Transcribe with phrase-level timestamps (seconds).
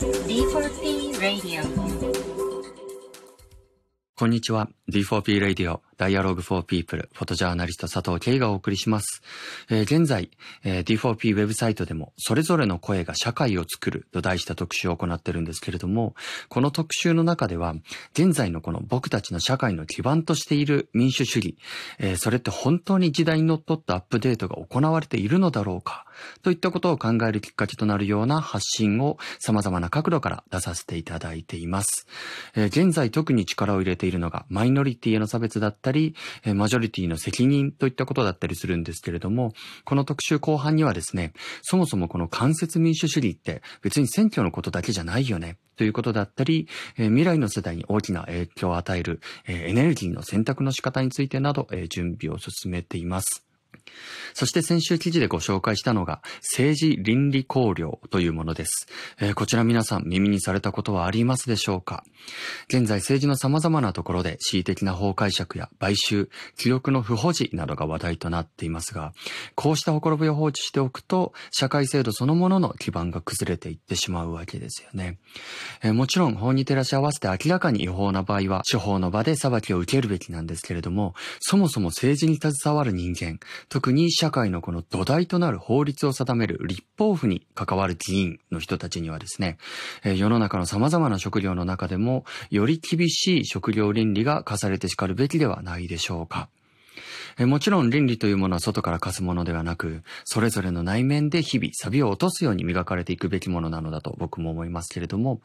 [0.00, 1.62] D4P Radio
[4.16, 4.70] こんにちは。
[4.90, 9.20] D4P Radio Dialogue for People フォトジャーナリスト佐藤慶がお送りします。
[9.68, 10.30] えー現在、
[10.64, 16.14] えー D4P ウェブサイトでもそれぞれの声が社会を作ると題した特集を行ってるんですけれども、
[16.48, 17.74] この特集の中では
[18.14, 21.58] 現在のこの僕たちの社会の基盤としている民主主義、
[21.98, 26.06] えーそれって本当に時代にのっとったアップデートが行われているのだろうか
[26.42, 32.06] といったことを考えるきっかけとなるような発信を様々な角度から出させていただいています。
[32.54, 35.89] えー現在特に力を入れているのがマイノリティへの差別だったり、
[36.44, 39.52] えーマジョリティの責任といったことだったりするんですけれども、
[39.84, 41.32] この特集後半にはですね、
[41.62, 45.56] そもそもこの間接民主主義って別に選挙のことだけじゃないよね。
[45.76, 53.49] ということだったり、未来の世代に大きな影響を与える、エネルギーの選択の仕方についてなど、準備を進めています。
[54.34, 58.86] そして先週記事でご紹介したのが政治倫理考慮というものです。
[59.20, 62.04] えーこちら皆さん耳にされたことはありますでしょうか？
[62.68, 69.12] 現在政治の様々なところで恣意的な法解釈や買収、記憶の不保持などが話題となっていますが、
[69.54, 75.18] こうしたほころびを放置しておくと、社会制度そのものの基盤が崩れていってしまうわけですよね。
[75.82, 83.38] えーもちろん法に照らし合わせて明らかに違法な場合は、司法の場で裁きを受けるべきなんですけれども、そもそも政治に携わる人間、
[83.80, 89.56] 特に社会のこの土台となる法律を定める立法府に関わる議員の人たちにはですね、
[90.04, 96.50] 世の中の様々な食料の中でも、より厳しい食料倫理が課されてしかるべきではないでしょうか。
[97.46, 105.40] もちろん倫理というものは外から課すものではなく、それぞれの内面で日々錆を落とすように磨かれていくべきものなのだと僕も思いますけれども、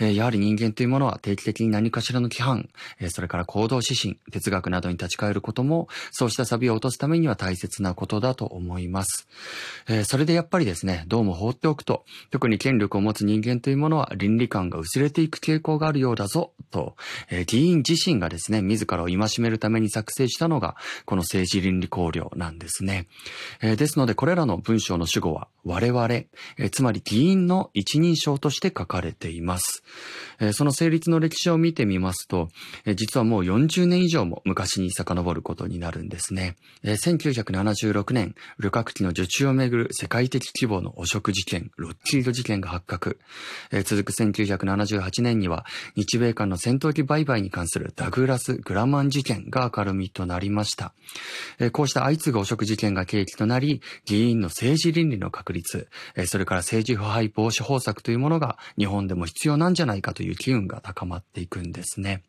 [0.00, 9.28] えやはり人間というものは定期的に何かしらの規範、えそれから行動指針、哲学などに立ち返ることも、そうした錆を落とすためには大切なことだと思います。
[9.88, 16.96] えそれでやっぱりですね、どうも放っておくと、特に権力を持つ人間というものは倫理観が薄れていく傾向があるようだぞ、と、
[17.30, 23.06] え議員自身がですね、自らを戒めるために作成したのが、この政治倫理考慮なんですね。
[23.60, 29.82] えーですので、これらの文章の主語は、我々、えーつまり議員の一人称として書かれています。
[30.40, 32.48] えーその成立の歴史を見てみますと、
[32.84, 36.56] えー実はもう40年以上も昔に遡ることになるんですね。
[36.82, 43.18] えー1976年、旅客機の受注をめぐる世界的規模の汚職事件、ロッキード事件が発覚。
[43.70, 45.66] えー続く1978年には、
[45.96, 50.92] 日米間の戦闘機売買に関するダグラス・グラマン事件が明るみとなりました。
[51.58, 62.22] えこうした相次ぐ汚職事件が契機となり、議員の政治倫理の確立、えそれから政治腐敗防止法策というものが日本でも必要なんじゃないかという機運が高まっていくんですね。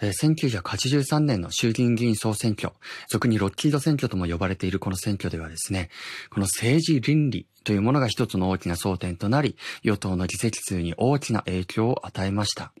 [0.00, 2.72] 1983年の衆議院議員総選挙、
[3.08, 5.88] 俗にロッキード選挙とも呼ばれているこの選挙ではですね、
[6.30, 12.72] この政治倫理というものが一つの大きな争点となり、与党の議席数に大きな影響を与えました。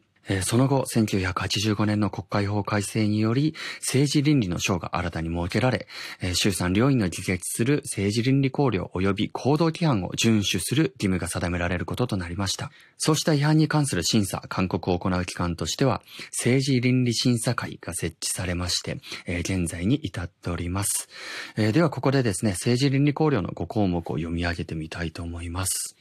[0.42, 5.86] その後、1985年の国会法改正により、政治倫理の章が新たに設けられ、
[6.34, 12.70] 衆参両院の議決する政治倫理考慮及び行動規範を遵守する義務が定められることとなりました。
[12.98, 18.98] そうした違反に関する審査、勧告を行う機関としては、政治倫理審査会が設置されまして、
[19.40, 21.08] 現在に至っております。
[21.56, 25.96] では、ここでですね、政治倫理考慮の5項目を読み上げてみたいと思います。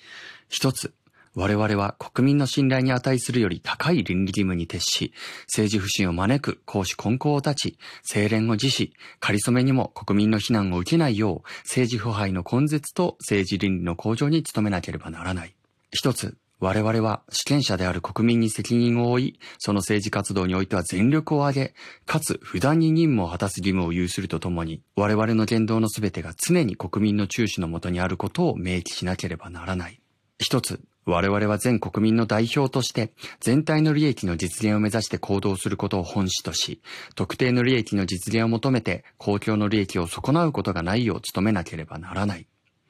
[0.50, 0.94] 一つ、
[1.36, 5.14] 我々は国民の信頼に値するより高い倫理義務に徹し、
[5.48, 7.78] 政治不信を招く公私混交を断ち、
[8.10, 15.54] 清廉を辞し、仮初めにも国民の非難を受けないよう、政治腐敗の根絶と政治倫理の向上に努めなければならない。
[15.92, 21.76] 一つ、我々は主権者である国民に責任を負い、その政治活動においては全力を挙げ、
[22.06, 30.00] かつ不断に任務を果たす義務を有するとともに、我々の言動のすべてが常に国民の注視のもとにあることを明記しなければならない。
[30.40, 36.82] 一つ、我々は全国民の代表として、全体の利益の実現を目指して行動することを本旨とし、
[37.16, 42.48] 特定の利益の実現を求めて、公共の利益を損なうことがないよう努めなければならない。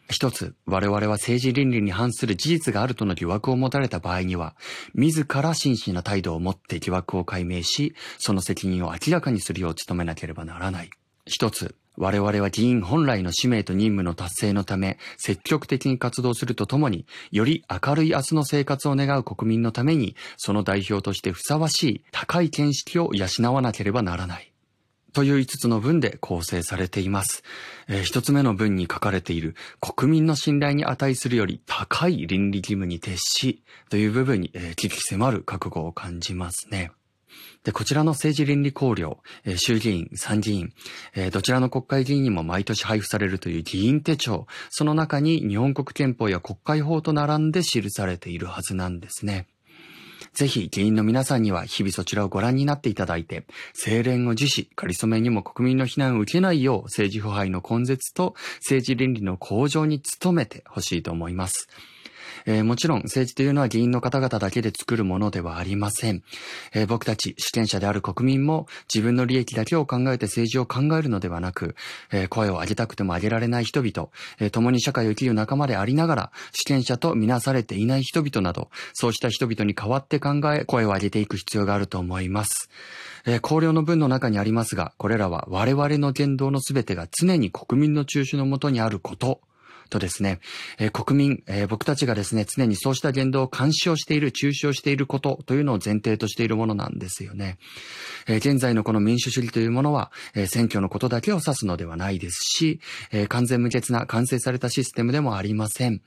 [0.09, 4.55] 一つ、我々は政治倫理に反する事実があるとの疑惑を持たれた場合には、
[4.93, 10.91] 自ら真摯な態度を持って疑惑を解明し、その責任を明らかにするよう努めなければならない。
[11.25, 24.51] 一つ、我々は議員本来の使命と任務の達成のため、積極的に活動するとともに、より明るい明日の生活を願う国民のために、その代表としてふさわしい高い見識を養わなければならない。
[25.15, 27.41] という5つの文で構成されています。
[27.87, 36.91] えー一つ目の文に書かれている国民の信頼に値するより高い倫理義務に徹しという部分に、えー、危機迫る覚悟を感じますね。
[37.63, 40.71] で、こちらの政治倫理考慮、えー、衆議院、参議院、
[41.15, 49.47] えー、どちらの国会議員にも毎年配布されるという議員手帳、その中に日本国憲法や国会法と並んで記されているはずなんですね。
[50.35, 61.69] ぜひ議員の皆さんには日々そちらをご覧になっていただいて、清廉を辞し、仮初めにも国民の非難を受けないよう政治腐敗の根絶と政治倫理の向上に努めてほしいと思います。
[62.45, 66.23] えー、もちろん政治というのは議員の方々だけで作るものではありません。
[66.73, 71.75] えー、僕たち主権者である国民も自分の利益だけを考えて政治を考えるのではなく、
[72.11, 74.09] えー、声を上げたくても上げられない人々、
[74.39, 82.69] え共に社会を生きる仲間でありながら、主権者とみなされていない人々など、そうした人々に代わって考え、声を上げていく必要があると思います。
[83.25, 89.41] えー、考慮の文の中にありますが、これらは我々の言動のすべてが常に国民の中枢のもとにあること
[89.89, 90.39] とですね、
[90.79, 97.57] え、国民、え、僕たちがですね、常にそうした言動を監視をしている、中止をしていることというのを前提としているものなんですよね。
[98.27, 102.79] え、現在のこの民主主義というものは、え選挙のことだけを指すのではないですし、
[103.11, 106.01] え完全無欠な完成されたシステムでもありません。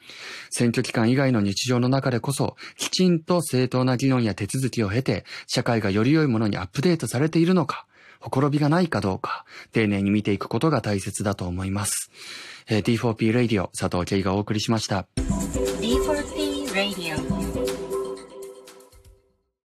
[0.50, 7.86] 選挙期間以外の日常の中でこそ、きちんと正当な議論や手続きを経て、社会がより良いものにアップデートされているのか、
[8.20, 12.11] ほころびがないかどうか、丁寧に見ていくことが大切だと思います。
[12.69, 15.06] えー、D4P Radio 佐藤慶がお送りしました。
[15.17, 17.57] D4P Radio